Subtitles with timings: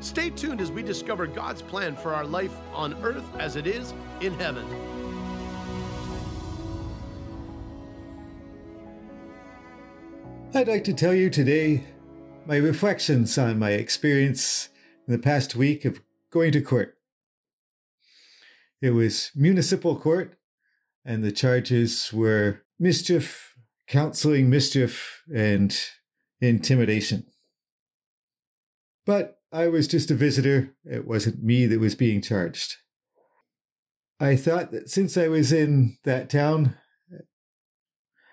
[0.00, 3.92] Stay tuned as we discover God's plan for our life on earth as it is
[4.22, 4.66] in heaven.
[10.54, 11.84] I'd like to tell you today
[12.46, 14.70] my reflections on my experience
[15.06, 16.96] in the past week of going to court.
[18.80, 20.38] It was municipal court,
[21.04, 23.54] and the charges were mischief,
[23.86, 25.78] counseling mischief, and
[26.40, 27.26] intimidation.
[29.04, 30.74] But I was just a visitor.
[30.84, 32.76] It wasn't me that was being charged.
[34.20, 36.76] I thought that since I was in that town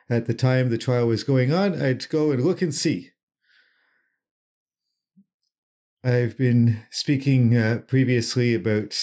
[0.10, 3.12] at the time the trial was going on, I'd go and look and see.
[6.04, 8.96] I've been speaking uh, previously about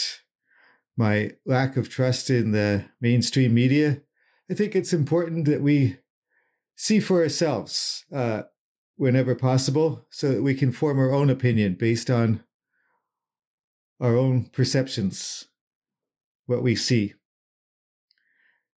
[0.96, 4.00] my lack of trust in the mainstream media.
[4.50, 5.98] I think it's important that we
[6.76, 8.42] see for ourselves uh,
[8.96, 12.42] whenever possible so that we can form our own opinion based on
[14.00, 15.46] our own perceptions,
[16.46, 17.14] what we see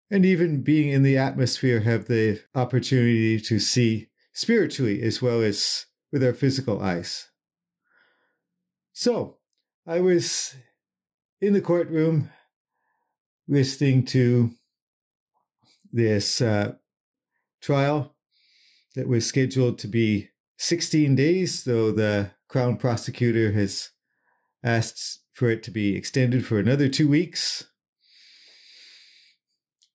[0.09, 5.87] and even being in the atmosphere have the opportunity to see spiritually as well as
[6.11, 7.29] with our physical eyes.
[8.93, 9.37] So
[9.87, 10.55] I was
[11.41, 12.29] in the courtroom
[13.47, 14.51] listening to
[15.91, 16.75] this uh,
[17.61, 18.14] trial
[18.95, 23.91] that was scheduled to be 16 days, though the Crown prosecutor has
[24.63, 27.65] asked for it to be extended for another two weeks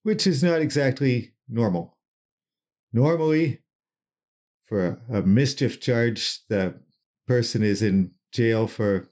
[0.02, 1.96] which is not exactly normal.
[2.92, 3.62] Normally,
[4.64, 6.74] for a mischief charge, the
[7.26, 9.08] person is in jail for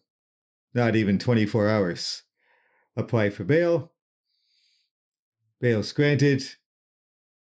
[0.74, 2.22] not even 24 hours.
[2.96, 3.92] Apply for bail,
[5.60, 6.42] bail's granted,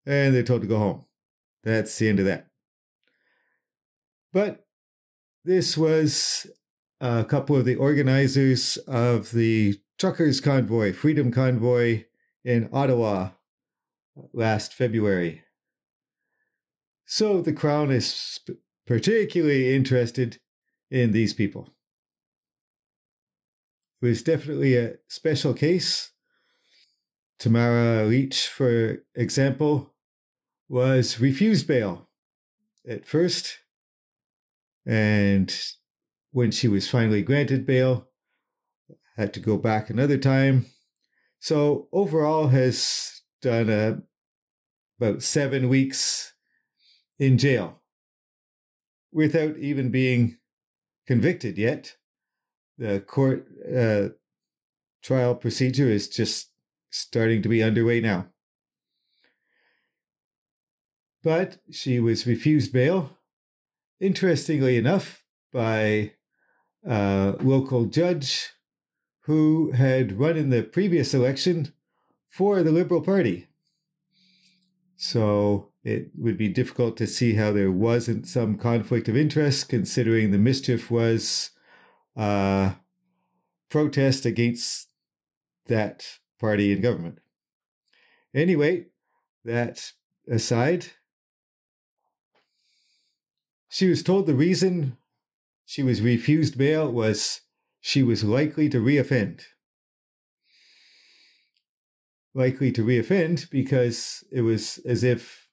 [0.04, 1.04] and they're told to go home.
[1.64, 2.48] That's the end of that.
[4.32, 4.66] But
[5.44, 6.46] this was
[7.00, 12.04] a couple of the organizers of the Truckers Convoy, Freedom Convoy
[12.44, 13.30] in Ottawa
[14.32, 15.42] last February.
[17.06, 18.40] So the Crown is
[18.86, 20.38] particularly interested
[20.90, 21.70] in these people.
[24.02, 26.10] It was definitely a special case.
[27.38, 29.93] Tamara Lich, for example,
[30.74, 32.08] was refused bail
[32.88, 33.58] at first.
[34.84, 35.54] And
[36.32, 38.08] when she was finally granted bail,
[39.16, 40.66] had to go back another time
[41.44, 43.98] so overall, has done a,
[44.98, 46.32] about seven weeks
[47.18, 47.82] in jail
[49.12, 50.38] without even being
[51.06, 51.96] convicted yet.
[52.78, 54.08] The court uh,
[55.02, 56.50] trial procedure is just
[56.88, 58.28] starting to be underway now.
[61.24, 63.16] But she was refused bail,
[63.98, 66.12] interestingly enough, by
[66.86, 68.50] a local judge
[69.20, 71.72] who had run in the previous election
[72.28, 73.48] for the Liberal Party.
[74.96, 80.30] So it would be difficult to see how there wasn't some conflict of interest, considering
[80.30, 81.50] the mischief was
[82.16, 82.72] uh,
[83.70, 84.88] protest against
[85.66, 87.20] that party in government.
[88.34, 88.86] Anyway,
[89.44, 89.92] that
[90.30, 90.88] aside,
[93.74, 94.96] she was told the reason
[95.64, 97.40] she was refused bail was
[97.80, 99.42] she was likely to reoffend.
[102.34, 105.48] Likely to reoffend because it was as if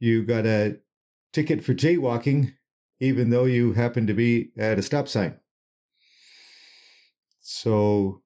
[0.00, 0.78] you got a
[1.32, 2.54] ticket for jaywalking,
[2.98, 5.36] even though you happened to be at a stop sign.
[7.42, 8.22] So,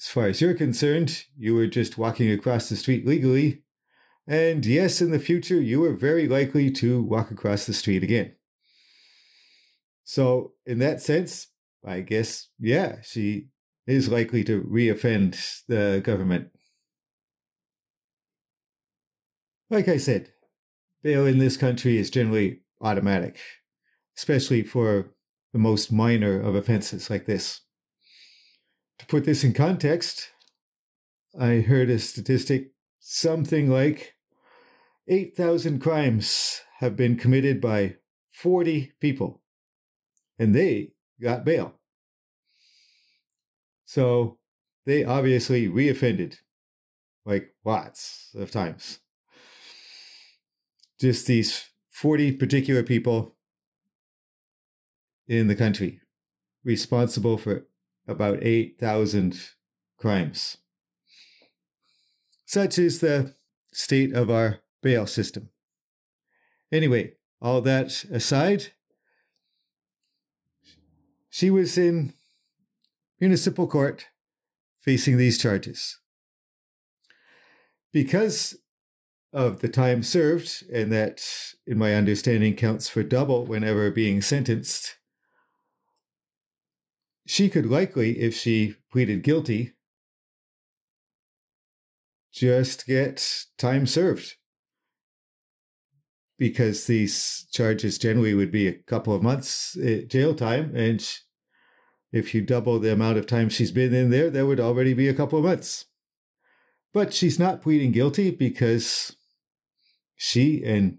[0.00, 3.61] as far as you're concerned, you were just walking across the street legally.
[4.26, 8.34] And yes, in the future, you are very likely to walk across the street again.
[10.04, 11.48] So, in that sense,
[11.84, 13.48] I guess, yeah, she
[13.86, 16.48] is likely to reoffend the government.
[19.70, 20.30] Like I said,
[21.02, 23.38] bail in this country is generally automatic,
[24.16, 25.14] especially for
[25.52, 27.62] the most minor of offenses like this.
[28.98, 30.30] To put this in context,
[31.38, 32.72] I heard a statistic
[33.04, 34.14] something like
[35.08, 37.96] 8,000 crimes have been committed by
[38.30, 39.42] 40 people,
[40.38, 41.74] and they got bail.
[43.84, 44.38] So
[44.86, 46.36] they obviously reoffended
[47.26, 49.00] like lots of times.
[50.98, 53.34] Just these 40 particular people
[55.26, 56.00] in the country
[56.64, 57.66] responsible for
[58.06, 59.38] about 8,000
[59.98, 60.58] crimes.
[62.52, 63.34] Such is the
[63.72, 65.48] state of our bail system.
[66.70, 68.74] Anyway, all that aside,
[71.30, 72.12] she was in
[73.18, 74.08] municipal court
[74.78, 75.98] facing these charges.
[77.90, 78.58] Because
[79.32, 81.22] of the time served, and that,
[81.66, 84.96] in my understanding, counts for double whenever being sentenced,
[87.26, 89.72] she could likely, if she pleaded guilty,
[92.32, 94.34] just get time served.
[96.38, 101.06] Because these charges generally would be a couple of months eh, jail time, and
[102.10, 105.08] if you double the amount of time she's been in there, that would already be
[105.08, 105.86] a couple of months.
[106.92, 109.16] But she's not pleading guilty because
[110.14, 110.98] she and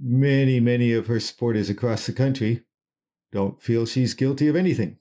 [0.00, 2.64] many, many of her supporters across the country
[3.32, 4.98] don't feel she's guilty of anything.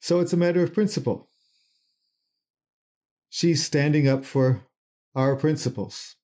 [0.00, 1.30] So it's a matter of principle.
[3.36, 4.62] She's standing up for
[5.14, 6.16] our principles.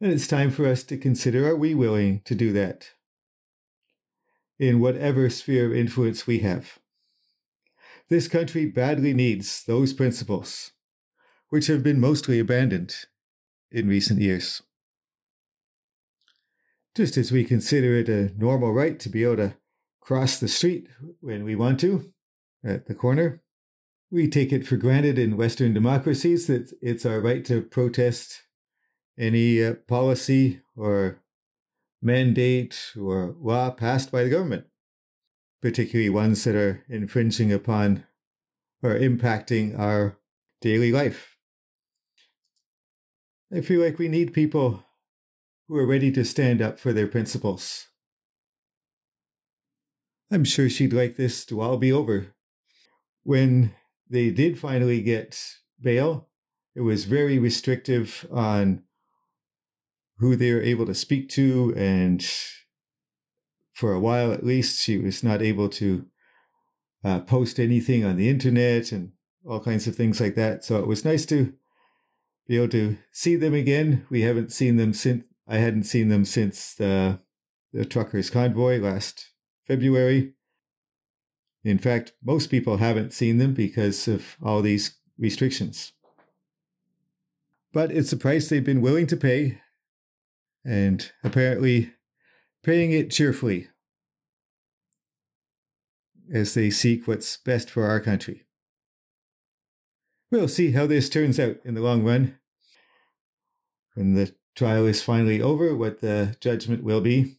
[0.00, 2.90] And it's time for us to consider are we willing to do that?
[4.60, 6.78] In whatever sphere of influence we have.
[8.08, 10.70] This country badly needs those principles,
[11.48, 12.94] which have been mostly abandoned
[13.72, 14.62] in recent years.
[16.94, 19.56] Just as we consider it a normal right to be able to
[20.00, 20.86] cross the street
[21.18, 22.12] when we want to
[22.64, 23.40] at the corner,
[24.14, 28.42] we take it for granted in Western democracies that it's our right to protest
[29.18, 31.20] any uh, policy or
[32.00, 34.66] mandate or law passed by the government
[35.60, 38.04] particularly ones that are infringing upon
[38.82, 40.18] or impacting our
[40.60, 41.38] daily life.
[43.50, 44.84] I feel like we need people
[45.66, 47.86] who are ready to stand up for their principles.
[50.30, 52.34] I'm sure she'd like this to all be over.
[53.22, 53.74] When
[54.08, 55.40] they did finally get
[55.80, 56.28] bail,
[56.74, 58.82] it was very restrictive on
[60.18, 62.24] who they were able to speak to and
[63.74, 66.06] for a while at least, she was not able to
[67.02, 69.12] uh, post anything on the internet and
[69.44, 70.64] all kinds of things like that.
[70.64, 71.52] So it was nice to
[72.46, 74.06] be able to see them again.
[74.08, 77.20] We haven't seen them since I hadn't seen them since the
[77.72, 79.32] the truckers convoy last
[79.66, 80.34] February.
[81.64, 85.92] In fact, most people haven't seen them because of all these restrictions.
[87.72, 89.60] But it's a price they've been willing to pay,
[90.64, 91.92] and apparently
[92.62, 93.68] paying it cheerfully
[96.32, 98.44] as they seek what's best for our country.
[100.30, 102.38] We'll see how this turns out in the long run.
[103.94, 107.36] When the trial is finally over, what the judgment will be.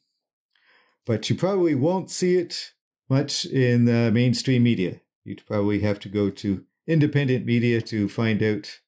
[1.05, 2.71] But you probably won't see it
[3.09, 5.01] much in the mainstream media.
[5.23, 8.79] You'd probably have to go to independent media to find out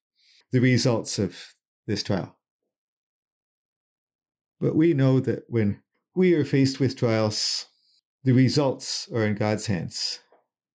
[0.52, 1.54] the results of
[1.86, 2.38] this trial.
[4.60, 5.82] But we know that when
[6.16, 7.68] we are faced with trials,
[8.24, 10.20] the results are in God's hands,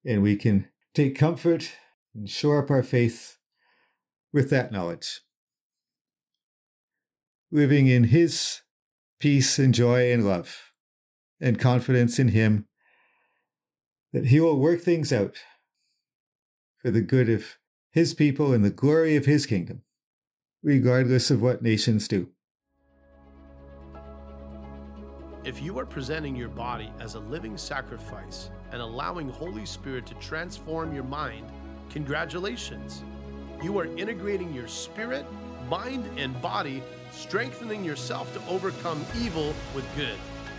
[0.05, 1.73] and we can take comfort
[2.15, 3.39] and shore up our faith
[4.33, 5.21] with that knowledge.
[7.51, 8.61] Living in His
[9.19, 10.73] peace and joy and love,
[11.41, 12.67] and confidence in Him
[14.13, 15.37] that He will work things out
[16.79, 17.59] for the good of
[17.91, 19.83] His people and the glory of His kingdom,
[20.63, 22.29] regardless of what nations do.
[25.45, 30.15] If you are presenting your body as a living sacrifice and allowing Holy Spirit to
[30.15, 31.51] transform your mind,
[31.91, 33.03] congratulations.
[33.61, 35.27] You are integrating your spirit,
[35.69, 40.17] mind, and body, strengthening yourself to overcome evil with good.